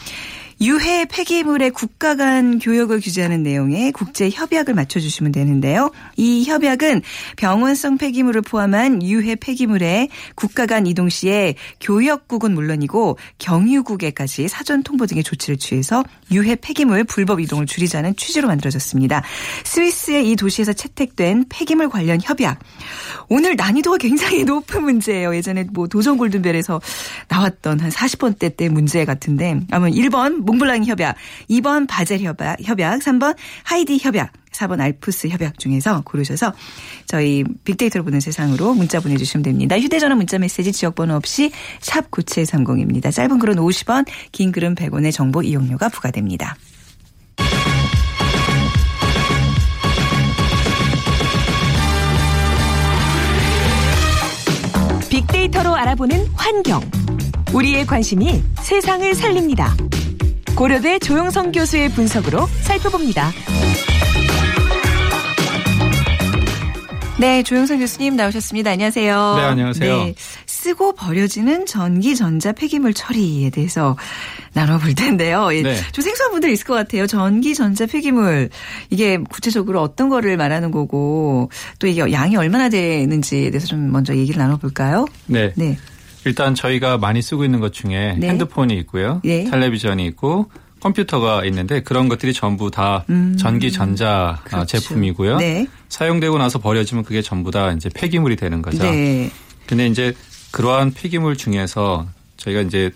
[0.61, 5.91] 유해 폐기물의 국가 간 교역을 규제하는 내용의 국제 협약을 맞춰주시면 되는데요.
[6.17, 7.01] 이 협약은
[7.37, 15.23] 병원성 폐기물을 포함한 유해 폐기물의 국가 간 이동 시에 교역국은 물론이고 경유국에까지 사전 통보 등의
[15.23, 19.23] 조치를 취해서 유해 폐기물 불법 이동을 줄이자는 취지로 만들어졌습니다.
[19.63, 22.59] 스위스의 이 도시에서 채택된 폐기물 관련 협약.
[23.27, 25.35] 오늘 난이도가 굉장히 높은 문제예요.
[25.35, 26.81] 예전에 뭐 도전 골든벨에서
[27.27, 31.15] 나왔던 한 40번대 때 문제 같은데 아마 1번 몽블랑 협약,
[31.49, 36.53] 2번 바젤 협약, 협약 3번 하이디 협약, 4번 알프스 협약 중에서 고르셔서
[37.05, 39.79] 저희 빅데이터를 보는 세상으로 문자 보내주시면 됩니다.
[39.79, 43.13] 휴대전화 문자 메시지 지역번호 없이 샵 9730입니다.
[43.13, 46.55] 짧은 글은 50원, 긴 글은 100원의 정보 이용료가 부과됩니다.
[55.09, 56.81] 빅데이터로 알아보는 환경.
[57.53, 59.75] 우리의 관심이 세상을 살립니다.
[60.55, 63.31] 고려대 조영성 교수의 분석으로 살펴봅니다.
[67.19, 68.71] 네, 조영선 교수님 나오셨습니다.
[68.71, 69.35] 안녕하세요.
[69.35, 69.97] 네, 안녕하세요.
[70.05, 73.97] 네, 쓰고 버려지는 전기 전자 폐기물 처리에 대해서
[74.53, 75.49] 나눠볼 텐데요.
[75.51, 75.75] 예, 네.
[75.91, 77.07] 좀 생소한 분들 있을 것 같아요.
[77.07, 78.49] 전기 전자 폐기물
[78.89, 84.39] 이게 구체적으로 어떤 거를 말하는 거고 또 이게 양이 얼마나 되는지에 대해서 좀 먼저 얘기를
[84.39, 85.05] 나눠볼까요?
[85.25, 85.51] 네.
[85.57, 85.77] 네.
[86.23, 88.29] 일단 저희가 많이 쓰고 있는 것 중에 네.
[88.29, 89.19] 핸드폰이 있고요.
[89.25, 89.43] 네.
[89.43, 93.35] 텔레비전이 있고 컴퓨터가 있는데 그런 것들이 전부 다 음.
[93.37, 94.79] 전기 전자 그렇죠.
[94.79, 95.37] 제품이고요.
[95.37, 95.67] 네.
[95.89, 98.83] 사용되고 나서 버려지면 그게 전부 다 이제 폐기물이 되는 거죠.
[98.83, 99.31] 네.
[99.67, 100.13] 근데 이제
[100.51, 102.91] 그러한 폐기물 중에서 저희가 이제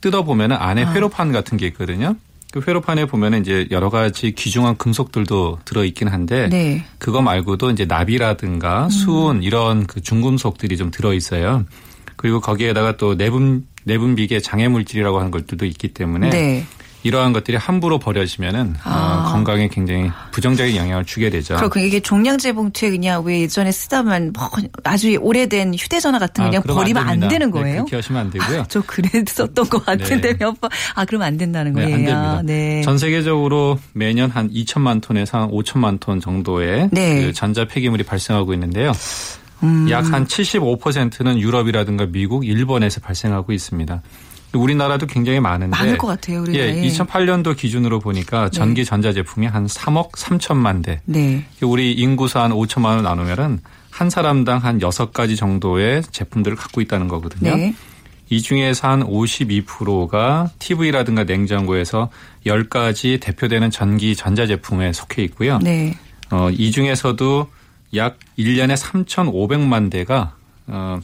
[0.00, 0.92] 뜯어 보면 안에 아.
[0.92, 2.16] 회로판 같은 게 있거든요.
[2.50, 6.84] 그 회로판에 보면은 이제 여러 가지 귀중한 금속들도 들어 있긴 한데 네.
[6.98, 8.90] 그거 말고도 이제 납이라든가 음.
[8.90, 11.66] 수은 이런 그 중금속들이 좀 들어 있어요.
[12.16, 16.66] 그리고 거기에다가 또 내분 내분비계 장애 물질이라고 하는 것들도 있기 때문에 네.
[17.02, 19.24] 이러한 것들이 함부로 버려지면은 어, 아.
[19.28, 21.56] 어, 건강에 굉장히 부정적인 영향을 주게 되죠.
[21.56, 24.50] 그렇고 이게 종량제 봉투에 그냥 왜 예전에 쓰다만 뭐
[24.84, 27.66] 아주 오래된 휴대전화 같은 거 그냥 아, 버리면 안, 안, 되는 네, 거예요?
[27.66, 28.60] 네, 그렇게 하시면 안 되고요.
[28.60, 30.38] 아, 저 그랬었던 것 같은데 네.
[30.38, 30.70] 몇 번.
[30.94, 31.88] 아 그럼 안 된다는 거예요?
[31.88, 32.42] 네, 안 됩니다.
[32.44, 32.82] 네.
[32.82, 37.26] 전 세계적으로 매년 한 2천만 톤에서 한 5천만 톤 정도의 네.
[37.26, 38.92] 그 전자 폐기물이 발생하고 있는데요.
[39.62, 39.88] 음.
[39.90, 44.02] 약한 75%는 유럽이라든가 미국, 일본에서 발생하고 있습니다.
[44.52, 46.42] 우리나라도 굉장히 많은데 많을 것 같아요.
[46.42, 46.58] 우리가.
[46.58, 48.50] 예, 2008년도 기준으로 보니까 네.
[48.50, 51.00] 전기 전자 제품이 한 3억 3천만 대.
[51.04, 51.44] 네.
[51.62, 57.56] 우리 인구수 한 5천만 원 나누면은 한 사람당 한 6가지 정도의 제품들을 갖고 있다는 거거든요.
[57.56, 57.74] 네.
[58.30, 62.10] 이 중에서 한 52%가 TV라든가 냉장고에서
[62.46, 65.58] 10가지 대표되는 전기 전자 제품에 속해 있고요.
[65.58, 65.96] 네.
[66.30, 67.48] 어, 이 중에서도
[67.96, 70.34] 약 1년에 3,500만 대가
[70.66, 71.00] 어,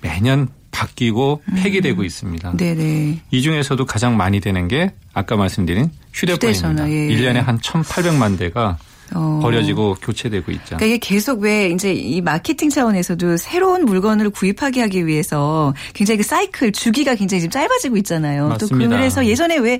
[0.00, 2.04] 매년 바뀌고 폐기되고 음.
[2.04, 2.56] 있습니다.
[2.56, 3.20] 네네.
[3.30, 6.68] 이 중에서도 가장 많이 되는 게 아까 말씀드린 휴대폰입니다.
[6.68, 7.08] 휴대전화, 예.
[7.08, 8.76] 1년에 한 1,800만 대가
[9.14, 9.38] 어.
[9.42, 10.76] 버려지고 교체되고 있죠.
[10.76, 16.22] 그러니까 이게 계속 왜 이제 이 마케팅 차원에서도 새로운 물건을 구입하게 하기 위해서 굉장히 그
[16.24, 18.48] 사이클 주기가 굉장히 지금 짧아지고 있잖아요.
[18.48, 18.84] 맞습니다.
[18.90, 19.78] 또 그래서 예전에 왜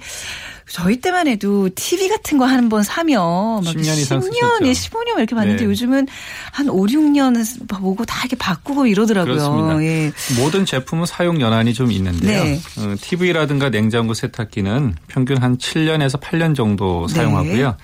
[0.68, 5.36] 저희 때만 해도 TV 같은 거 한 번 사면 막 10년 이상 10년, 15년 이렇게
[5.36, 5.70] 봤는데 네.
[5.70, 6.08] 요즘은
[6.50, 9.34] 한 5, 6년 보고 다 이렇게 바꾸고 이러더라고요.
[9.34, 9.82] 그렇습니다.
[9.84, 10.12] 예.
[10.40, 12.42] 모든 제품은 사용 연한이 좀 있는데요.
[12.44, 12.60] 네.
[12.78, 17.68] 어, TV라든가 냉장고 세탁기는 평균 한 7년에서 8년 정도 사용하고요.
[17.68, 17.74] 네.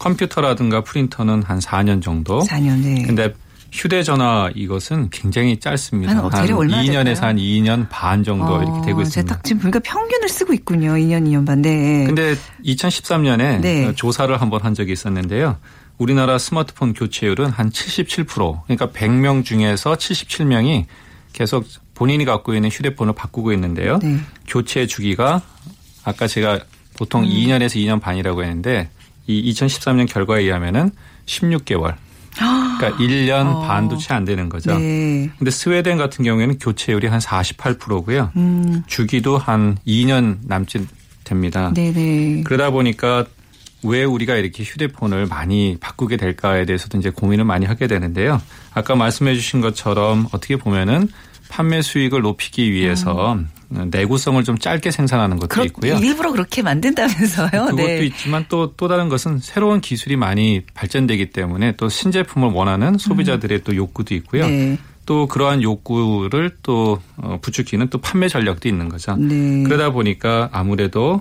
[0.00, 2.40] 컴퓨터라든가 프린터는 한 4년 정도.
[2.40, 2.82] 4년.
[2.82, 3.02] 네.
[3.02, 3.32] 근데
[3.72, 6.16] 휴대전화 이것은 굉장히 짧습니다.
[6.16, 9.32] 한, 한 2년에서 한 2년 반 정도 어, 이렇게 되고 있습니다.
[9.32, 10.94] 딱 지금 보니까 평균을 쓰고 있군요.
[10.94, 11.62] 2년, 2년 반.
[11.62, 12.04] 네.
[12.06, 12.34] 근데
[12.64, 13.94] 2013년에 네.
[13.94, 15.56] 조사를 한번 한 적이 있었는데요.
[15.98, 20.86] 우리나라 스마트폰 교체율은 한 77% 그러니까 100명 중에서 77명이
[21.32, 23.98] 계속 본인이 갖고 있는 휴대폰을 바꾸고 있는데요.
[24.02, 24.18] 네.
[24.48, 25.42] 교체 주기가
[26.02, 26.60] 아까 제가
[26.96, 27.28] 보통 음.
[27.28, 28.88] 2년에서 2년 반이라고 했는데
[29.30, 30.90] 이 2013년 결과에 의하면은
[31.26, 31.94] 16개월
[32.36, 33.60] 그러니까 1년 어.
[33.66, 34.76] 반도 채 안 되는 거죠.
[34.76, 35.30] 네.
[35.38, 38.30] 근데 스웨덴 같은 경우에는 교체율이 한 48%고요.
[38.36, 38.82] 음.
[38.86, 40.86] 주기도 한 2년 남짓
[41.24, 41.72] 됩니다.
[41.74, 42.42] 네네.
[42.44, 43.24] 그러다 보니까
[43.82, 48.40] 왜 우리가 이렇게 휴대폰을 많이 바꾸게 될까에 대해서도 이제 고민을 많이 하게 되는데요.
[48.74, 51.08] 아까 말씀해 주신 것처럼 어떻게 보면은
[51.50, 53.48] 판매 수익을 높이기 위해서 음.
[53.90, 55.96] 내구성을 좀 짧게 생산하는 것도 그렇, 있고요.
[55.98, 57.50] 일부러 그렇게 만든다면서요?
[57.50, 58.06] 그것도 네.
[58.06, 63.62] 있지만 또, 또 다른 것은 새로운 기술이 많이 발전되기 때문에 또 신제품을 원하는 소비자들의 음.
[63.64, 64.46] 또 욕구도 있고요.
[64.46, 64.78] 네.
[65.06, 69.16] 또 그러한 욕구를 또 어, 부추기는 또 판매 전략도 있는 거죠.
[69.16, 69.64] 네.
[69.64, 71.20] 그러다 보니까 아무래도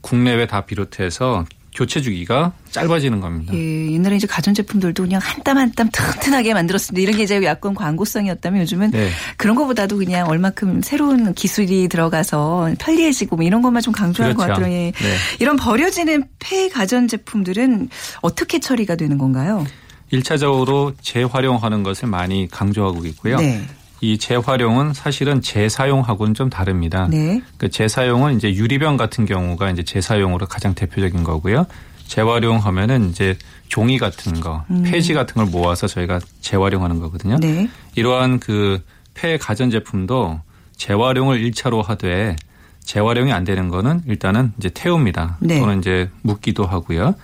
[0.00, 1.44] 국내외 다 비롯해서
[1.78, 3.54] 교체 주기가 짧아지는 겁니다.
[3.54, 7.00] 예, 옛날에 이제 가전제품들도 그냥 한 땀 한땀 튼튼하게 만들었습니다.
[7.00, 9.10] 이런 게 이제 약간 광고성이었다면 요즘은 네.
[9.36, 14.48] 그런 것보다도 그냥 얼마큼 새로운 기술이 들어가서 편리해지고 뭐 이런 것만 좀 강조하는 그렇죠.
[14.48, 14.76] 것 같더라고요.
[14.76, 14.90] 예.
[14.90, 15.16] 네.
[15.38, 17.88] 이런 버려지는 폐 가전제품들은
[18.20, 19.64] 어떻게 처리가 되는 건가요?
[20.12, 23.36] 1차적으로 재활용하는 것을 많이 강조하고 있고요.
[23.36, 23.62] 네.
[24.00, 27.08] 이 재활용은 사실은 재사용하고는 좀 다릅니다.
[27.10, 27.42] 네.
[27.56, 31.66] 그 재사용은 이제 유리병 같은 경우가 이제 재사용으로 가장 대표적인 거고요.
[32.06, 33.36] 재활용하면은 이제
[33.68, 34.82] 종이 같은 거, 음.
[34.84, 37.36] 폐지 같은 걸 모아서 저희가 재활용하는 거거든요.
[37.38, 37.68] 네.
[37.94, 38.80] 이러한 그
[39.18, 40.40] 폐 가전 제품도
[40.76, 42.36] 재활용을 1차로 하되
[42.84, 45.38] 재활용이 안 되는 거는 일단은 이제 태웁니다.
[45.40, 45.58] 네.
[45.58, 47.16] 또는 이제 묻기도 하고요.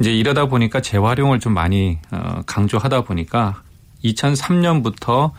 [0.00, 3.62] 이제 이러다 보니까 재활용을 좀 많이 어, 강조하다 보니까
[4.04, 5.32] 2003년부터 어,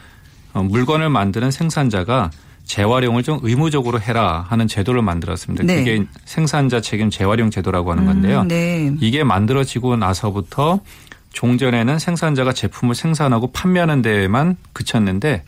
[0.54, 2.32] 물건을 만드는 생산자가
[2.66, 5.64] 재활용을 좀 의무적으로 해라 하는 제도를 만들었습니다.
[5.64, 5.78] 네.
[5.78, 8.42] 그게 생산자 책임 재활용 제도라고 하는 건데요.
[8.42, 8.94] 음, 네.
[9.00, 10.80] 이게 만들어지고 나서부터
[11.34, 15.44] 종전에는 생산자가 제품을 생산하고 판매하는 데에만 그쳤는데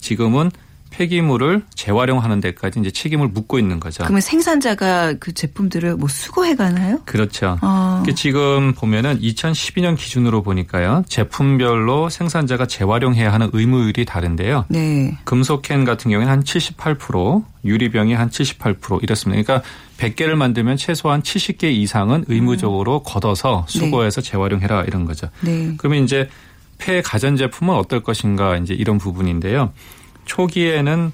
[0.00, 0.50] 지금은
[0.90, 4.02] 폐기물을 재활용하는 데까지 이제 책임을 묻고 있는 거죠.
[4.04, 7.00] 그러면 생산자가 그 제품들을 뭐 수거해 가나요?
[7.04, 7.58] 그렇죠.
[7.60, 8.02] 아.
[8.14, 11.04] 지금 보면은 2012년 기준으로 보니까요.
[11.08, 14.66] 제품별로 생산자가 재활용해야 하는 의무율이 다른데요.
[14.68, 15.18] 네.
[15.24, 19.42] 금속캔 같은 경우에는 한 78%, 유리병이 한 78% 이렇습니다.
[19.42, 19.68] 그러니까
[19.98, 23.02] 100개를 만들면 최소한 70개 이상은 의무적으로 음.
[23.04, 24.30] 걷어서 수거해서 네.
[24.30, 25.28] 재활용해라 이런 거죠.
[25.40, 25.74] 네.
[25.78, 26.28] 그러면 이제
[26.78, 29.72] 폐 가전제품은 어떨 것인가 이제 이런 부분인데요.
[30.26, 31.12] 초기에는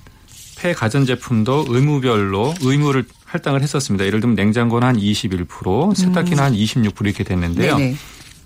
[0.58, 4.04] 폐 가전제품도 의무별로 의무를 할당을 했었습니다.
[4.04, 6.44] 예를 들면 냉장고는 한 21%, 세탁기는 음.
[6.44, 7.76] 한 26% 이렇게 됐는데요.
[7.76, 7.96] 네네.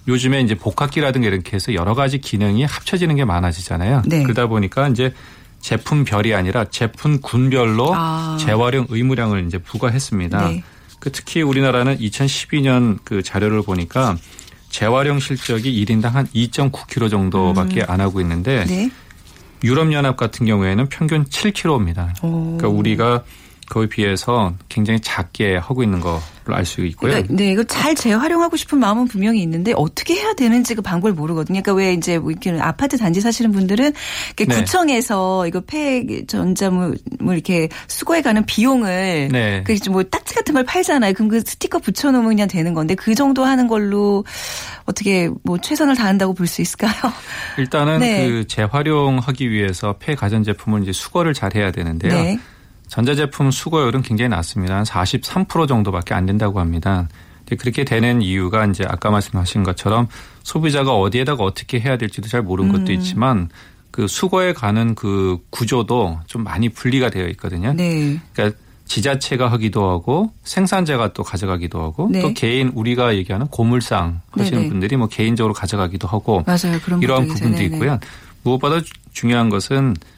[0.09, 4.03] 요즘에 이제 복합기라든가 이렇게 해서 여러 가지 기능이 합쳐지는 게 많아지잖아요.
[4.07, 4.23] 네.
[4.23, 5.13] 그러다 보니까 이제
[5.61, 8.37] 제품별이 아니라 제품군별로 아.
[8.39, 10.49] 재활용 의무량을 이제 부과했습니다.
[10.49, 10.63] 네.
[11.01, 14.17] 그 특히 우리나라는 2012년 그 자료를 보니까
[14.71, 17.87] 재활용 실적이 1인당 한 2.9kg 정도밖에 음.
[17.89, 18.91] 안 하고 있는데 네.
[19.65, 22.23] 유럽연합 같은 경우에는 평균 7kg입니다.
[22.23, 22.57] 오.
[22.57, 23.25] 그러니까 우리가
[23.69, 27.11] 거에 비해서 굉장히 작게 하고 있는 거를 알수 있고요.
[27.11, 31.61] 그러니까 네, 이거 잘 재활용하고 싶은 마음은 분명히 있는데 어떻게 해야 되는지 그 방법을 모르거든요.
[31.61, 33.93] 그러니까 왜 이제 뭐 이렇게 아파트 단지 사시는 분들은
[34.37, 34.45] 네.
[34.45, 39.63] 구청에서 이거 폐 전자물 이렇게 수거해가는 비용을 네.
[39.65, 41.13] 그뭐 딱지 같은 걸 팔잖아요.
[41.13, 44.25] 그럼 그 스티커 붙여놓으면 그냥 되는 건데 그 정도 하는 걸로
[44.85, 46.93] 어떻게 뭐 최선을 다한다고 볼 수 있을까요?
[47.59, 48.29] 일단은 네.
[48.29, 52.39] 그 재활용하기 위해서 폐 가전제품을 이제 수거를 잘 해야 되는데요.
[52.87, 52.89] 네.
[52.89, 54.77] 전자제품 수거율은 굉장히 낮습니다.
[54.77, 57.09] 한 43% 정도밖에 안 된다고 합니다.
[57.59, 60.09] 그렇게 되는 이유가 이제 아까 말씀하신 것처럼
[60.43, 62.81] 소비자가 어디에다가 어떻게 해야 될지도 잘 모르는 음.
[62.81, 63.49] 것도 있지만
[63.93, 67.73] 그 수거에 가는 그 구조도 좀 많이 분리가 되어 있거든요.
[67.73, 68.21] 네.
[68.33, 72.21] 그러니까 지자체가 하기도 하고 생산자가 또 가져가기도 하고 네.
[72.21, 74.69] 또 개인 우리가 얘기하는 고물상 하시는 네네.
[74.71, 76.79] 분들이 뭐 개인적으로 가져가기도 하고 맞아요.
[76.85, 77.99] 그런 이러한 부분도 있고요.
[78.43, 78.81] 무엇보다
[79.13, 80.16] 중요한 것은 어,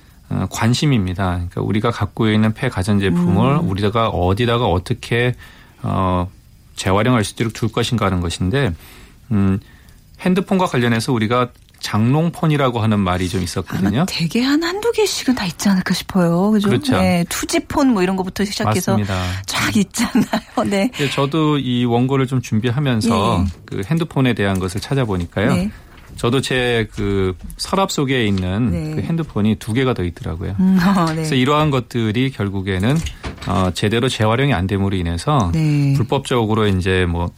[0.51, 1.31] 관심입니다.
[1.33, 3.69] 그러니까 우리가 갖고 있는 폐 가전제품을 음.
[3.71, 5.35] 우리가 어디다가 어떻게
[5.83, 6.31] 어
[6.77, 8.75] 재활용할 수 있도록 둘 것인가 하는 것인데
[9.33, 9.59] 음
[10.21, 14.05] 핸드폰과 관련해서 우리가 장롱폰이라고 하는 말이 좀 있었거든요.
[14.09, 16.51] 되게 한 한두 개씩은 다 있지 않을까 싶어요.
[16.51, 16.69] 그죠?
[16.69, 17.01] 그렇죠.
[17.01, 19.15] 네, 투지폰 뭐 이런 것부터 시작해서 맞습니다.
[19.47, 20.65] 쫙 있잖아요.
[20.67, 20.91] 네.
[21.15, 23.53] 저도 이 원고를 좀 준비하면서 네.
[23.65, 25.55] 그 핸드폰에 대한 것을 찾아보니까요.
[25.55, 25.71] 네.
[26.19, 28.95] 저도 제 그 서랍 속에 있는 네.
[28.97, 30.57] 그 핸드폰이 두 개가 더 있더라고요.
[30.59, 31.15] 음, 어, 네.
[31.15, 32.97] 그래서 이러한 것들이 결국에는
[33.47, 35.95] 어, 제대로 재활용이 안 됨으로 인해서 네.
[35.97, 37.31] 불법적으로 이제 뭐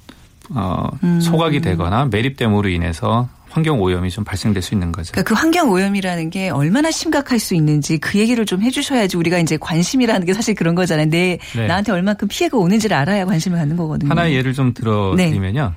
[0.50, 1.20] 어, 음.
[1.20, 5.12] 소각이 되거나 매립됨으로 인해서 환경 오염이 좀 발생될 수 있는 거죠.
[5.12, 9.56] 그러니까 그 환경 오염이라는 게 얼마나 심각할 수 있는지 그 얘기를 좀 해주셔야지 우리가 이제
[9.56, 11.08] 관심이라는 게 사실 그런 거잖아요.
[11.10, 11.66] 내 네.
[11.66, 14.10] 나한테 얼마큼 피해가 오는지를 알아야 관심을 갖는 거거든요.
[14.10, 15.72] 하나의 예를 좀 들어드리면요.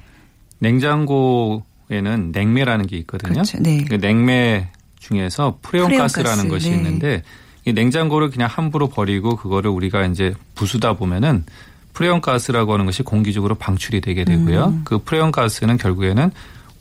[0.60, 0.70] 네.
[0.70, 1.64] 냉장고
[1.94, 3.34] 에는 냉매라는 게 있거든요.
[3.34, 3.60] 그렇죠.
[3.60, 3.86] 네.
[3.88, 6.76] 그 냉매 중에서 프레온가스라는 것이 네.
[6.76, 7.24] 있는데
[7.66, 11.46] 이 냉장고를 그냥 함부로 버리고 그거를 우리가 이제 부수다 보면은
[11.94, 14.66] 프레온 가스라고 하는 것이 공기적으로 방출이 되게 되고요.
[14.66, 14.82] 음.
[14.84, 16.32] 그 프레온 가스는 결국에는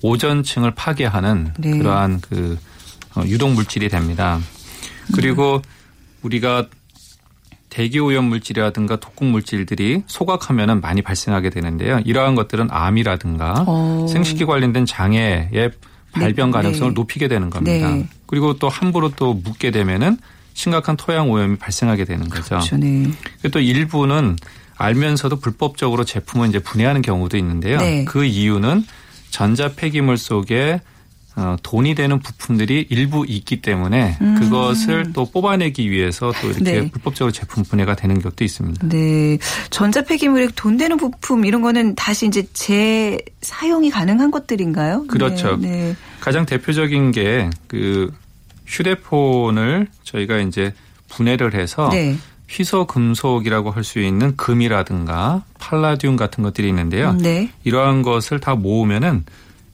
[0.02, 1.78] 오전층을 파괴하는 네.
[1.78, 2.58] 그러한 그
[3.14, 4.40] 어, 유독 물질이 됩니다.
[5.14, 5.62] 그리고 음.
[6.22, 6.66] 우리가
[7.72, 12.02] 대기 오염 물질이라든가 독극 물질들이 소각하면은 많이 발생하게 되는데요.
[12.04, 14.04] 이러한 것들은 암이라든가 오.
[14.04, 14.06] 어.
[14.08, 15.70] 생식기 관련된 장애의
[16.12, 16.52] 발병 네.
[16.52, 16.94] 가능성을 네.
[16.94, 17.90] 높이게 되는 겁니다.
[17.90, 18.06] 네.
[18.26, 20.18] 그리고 또 함부로 또 묻게 되면은
[20.52, 22.58] 심각한 토양 오염이 발생하게 되는 거죠.
[22.58, 22.76] 그렇죠.
[22.76, 23.10] 네.
[23.50, 24.36] 또 일부는
[24.76, 27.78] 알면서도 불법적으로 제품을 이제 분해하는 경우도 있는데요.
[27.78, 28.04] 네.
[28.04, 28.84] 그 이유는
[29.30, 30.82] 전자 폐기물 속에
[31.36, 34.38] 어, 돈이 되는 부품들이 일부 있기 때문에 음.
[34.38, 36.90] 그것을 또 뽑아내기 위해서 또 이렇게 네.
[36.90, 38.88] 불법적으로 제품 분해가 되는 것도 있습니다.
[38.88, 39.38] 네.
[39.70, 45.06] 전자 폐기물에 돈 되는 부품 이런 거는 다시 이제 재사용이 가능한 것들인가요?
[45.06, 45.56] 그렇죠.
[45.56, 45.68] 네.
[45.68, 45.96] 네.
[46.20, 48.12] 가장 대표적인 게 그
[48.66, 50.74] 휴대폰을 저희가 이제
[51.08, 52.16] 분해를 해서 네.
[52.48, 57.12] 희소 금속이라고 할 수 있는 금이라든가 팔라디움 같은 것들이 있는데요.
[57.14, 57.50] 네.
[57.64, 59.24] 이러한 것을 다 모으면은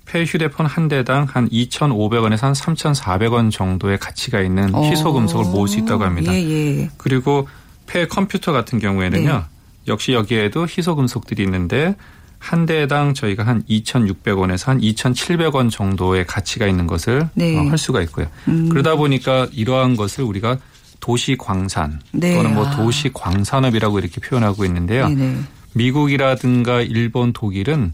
[0.08, 4.82] 폐 휴대폰 한 대당 한 2,500원에서 한 3,400원 정도의 가치가 있는 어.
[4.82, 6.32] 희소 금속을 모을 수 있다고 합니다.
[6.32, 6.90] 예, 예.
[6.96, 7.46] 그리고
[7.86, 9.32] 폐 컴퓨터 같은 경우에는요.
[9.32, 9.42] 네.
[9.86, 11.94] 역시 여기에도 희소 금속들이 있는데
[12.38, 17.58] 한 대당 저희가 한 2,600원에서 한 2,700원 정도의 가치가 있는 것을 네.
[17.58, 18.26] 어, 할 수가 있고요.
[18.48, 18.68] 음.
[18.70, 20.56] 그러다 보니까 이러한 것을 우리가
[21.00, 22.34] 도시 광산 네.
[22.34, 22.76] 또는 뭐 아.
[22.76, 25.08] 도시 광산업이라고 이렇게 표현하고 있는데요.
[25.08, 25.32] 네네.
[25.32, 25.38] 네.
[25.74, 27.92] 미국이라든가 일본, 독일은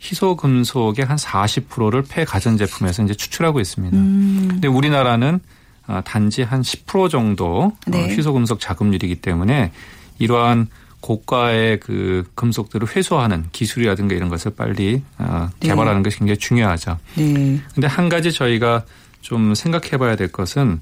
[0.00, 3.96] 희소 금속의 한 40%를 폐 가전제품에서 이제 추출하고 있습니다.
[3.96, 4.46] 음.
[4.50, 5.40] 근데 우리나라는
[5.86, 8.08] 어, 단지 한 10% 정도 어, 네.
[8.08, 9.72] 희소 금속 자급률이기 때문에
[10.18, 10.68] 이러한
[11.00, 15.68] 고가의 그 금속들을 회수하는 기술이라든가 이런 것을 빨리 어, 네.
[15.68, 16.06] 개발하는 네.
[16.06, 16.98] 것이 굉장히 중요하죠.
[17.16, 17.60] 네.
[17.74, 18.84] 근데 한 가지 저희가
[19.20, 20.80] 좀 생각해 봐야 될 것은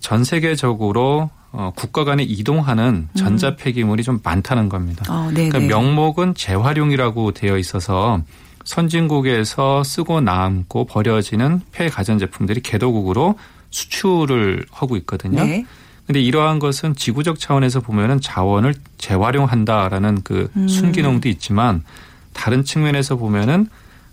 [0.00, 3.16] 전 세계적으로 어, 국가 간에 이동하는 음.
[3.16, 5.04] 전자 폐기물이 좀 많다는 겁니다.
[5.08, 8.22] 어, 그러니까 명목은 재활용이라고 되어 있어서
[8.64, 13.36] 선진국에서 쓰고 남고 버려지는 폐 가전제품들이 개도국으로
[13.70, 15.44] 수출을 하고 있거든요.
[15.44, 15.64] 네.
[16.06, 20.66] 근데 이러한 것은 지구적 차원에서 보면은 자원을 재활용한다라는 그 음.
[20.66, 21.84] 순기능도 있지만
[22.32, 23.68] 다른 측면에서 보면은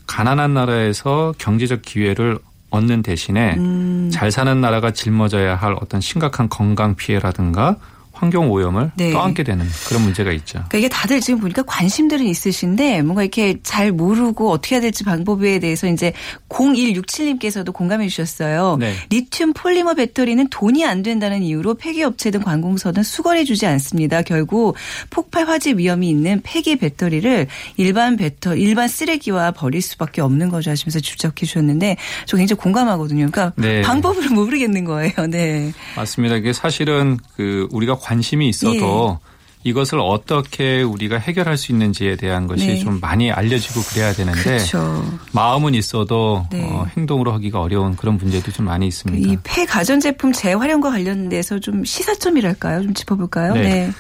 [0.06, 4.10] 가난한 나라에서 경제적 기회를 얻는 대신에 음.
[4.12, 7.78] 잘 사는 나라가 짊어져야 할 어떤 심각한 건강 피해라든가
[8.18, 9.12] 환경 오염을 네.
[9.12, 10.54] 떠안게 되는 그런 문제가 있죠.
[10.68, 15.60] 그러니까 이게 다들 지금 보니까 관심들은 있으신데 뭔가 이렇게 잘 모르고 어떻게 해야 될지 방법에
[15.60, 16.14] 대해서 이제
[16.50, 18.78] 0167님께서도 공감해 주셨어요.
[18.80, 18.94] 네.
[19.10, 24.22] 리튬 폴리머 배터리는 돈이 안 된다는 이유로 폐기업체 등 관공서는 수거해 주지 않습니다.
[24.24, 24.76] 결국
[25.10, 31.00] 폭발 화재 위험이 있는 폐기 배터리를 일반 배터 일반 쓰레기와 버릴 수밖에 없는 거죠 하시면서
[31.00, 33.30] 주적해 주셨는데 저 굉장히 공감하거든요.
[33.32, 33.82] 그러니까 네.
[33.82, 35.14] 방법을 모르겠는 거예요.
[35.30, 35.72] 네.
[35.96, 36.36] 맞습니다.
[36.36, 39.70] 이게 사실은 그 우리가 관심이 있어도 예.
[39.70, 42.78] 이것을 어떻게 우리가 해결할 수 있는지에 대한 것이 네.
[42.78, 45.20] 좀 많이 알려지고 그래야 되는데 그렇죠.
[45.34, 46.64] 마음은 있어도 네.
[46.64, 49.30] 어, 행동으로 하기가 어려운 그런 문제도 좀 많이 있습니다.
[49.30, 52.84] 이 폐 가전제품 재활용과 관련돼서 좀 시사점이랄까요?
[52.84, 53.56] 좀 짚어볼까요?
[53.56, 53.62] 네.
[53.62, 53.92] 네.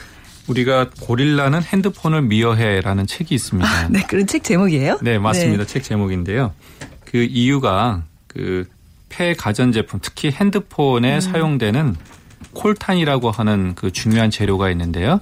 [0.47, 3.69] 우리가 고릴라는 핸드폰을 미워해라는 책이 있습니다.
[3.69, 4.99] 아, 네, 그런 책 제목이에요?
[5.01, 5.65] 네, 맞습니다.
[5.65, 5.67] 네.
[5.67, 6.53] 책 제목인데요.
[7.03, 8.65] 그 이유가 그
[9.09, 11.21] 폐 가전제품 특히 핸드폰에 음.
[11.21, 11.95] 사용되는
[12.53, 15.19] 콜탄이라고 하는 그 중요한 재료가 있는데요.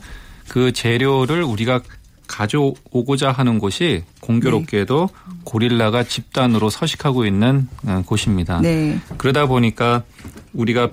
[0.47, 1.81] 그 재료를 우리가
[2.27, 5.35] 가져오고자 하는 곳이 공교롭게도 네.
[5.43, 8.61] 고릴라가 집단으로 서식하고 있는 어, 곳입니다.
[8.61, 8.99] 네.
[9.17, 10.03] 그러다 보니까
[10.53, 10.89] 우리가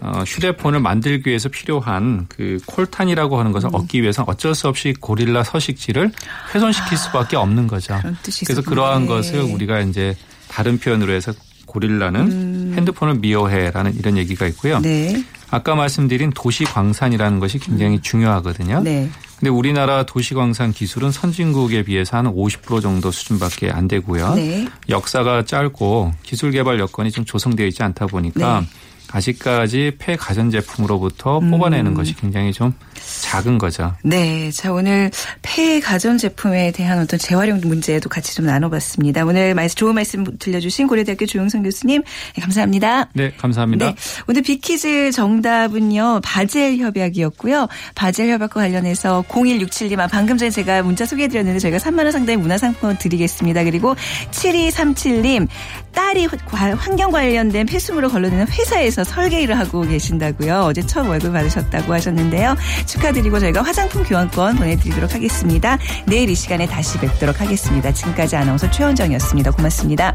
[0.00, 3.74] 어, 휴대폰을 만들기 위해서 필요한 그 콜탄이라고 하는 것을 음.
[3.74, 6.12] 얻기 위해서 어쩔 수 없이 고릴라 서식지를
[6.54, 8.00] 훼손시킬 아, 수밖에 없는 거죠.
[8.46, 9.08] 그래서 그러한 네.
[9.08, 10.16] 것을 우리가 이제
[10.48, 11.32] 다른 표현으로 해서
[11.66, 12.72] 고릴라는 음.
[12.76, 14.78] 핸드폰을 미워해라는 이런 얘기가 있고요.
[14.78, 15.24] 네.
[15.50, 18.02] 아까 말씀드린 도시광산이라는 것이 굉장히 음.
[18.02, 18.80] 중요하거든요.
[18.82, 19.08] 네.
[19.38, 24.34] 근데 우리나라 도시광산 기술은 선진국에 비해서 한 50% 정도 수준밖에 안 되고요.
[24.34, 24.68] 네.
[24.88, 28.66] 역사가 짧고 기술 개발 여건이 좀 조성되어 있지 않다 보니까 네.
[29.10, 31.50] 아직까지 폐 가전제품으로부터 음.
[31.50, 32.74] 뽑아내는 것이 굉장히 좀
[33.22, 33.94] 작은 거죠.
[34.02, 34.50] 네.
[34.50, 35.10] 자, 오늘
[35.42, 39.24] 폐 가전제품에 대한 어떤 재활용 문제도 같이 좀 나눠봤습니다.
[39.24, 42.02] 오늘 말씀, 좋은 말씀 들려주신 고려대학교 조영선 교수님,
[42.34, 43.08] 네, 감사합니다.
[43.14, 43.86] 네, 감사합니다.
[43.86, 43.94] 네.
[44.28, 47.68] 오늘 비키즈 정답은요, 바젤 협약이었고요.
[47.94, 53.64] 바젤 협약과 관련해서 0167님, 아, 방금 전에 제가 문자 소개해드렸는데 저희가 3만원 상당의 문화상품권 드리겠습니다.
[53.64, 53.94] 그리고
[54.30, 55.48] 7237님,
[55.92, 56.28] 딸이
[56.76, 60.60] 환경 관련된 폐수물을 걸러내는 회사에서 설계 일을 하고 계신다고요.
[60.60, 62.56] 어제 처음 월급 받으셨다고 하셨는데요.
[62.88, 65.78] 축하드리고 저희가 화장품 교환권 보내드리도록 하겠습니다.
[66.06, 67.92] 내일 이 시간에 다시 뵙도록 하겠습니다.
[67.92, 69.52] 지금까지 아나운서 최원정이었습니다.
[69.52, 70.14] 고맙습니다.